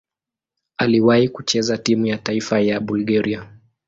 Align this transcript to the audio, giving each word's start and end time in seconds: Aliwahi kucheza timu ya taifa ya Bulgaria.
Aliwahi 0.77 1.29
kucheza 1.29 1.77
timu 1.77 2.05
ya 2.05 2.17
taifa 2.17 2.59
ya 2.59 2.79
Bulgaria. 2.79 3.49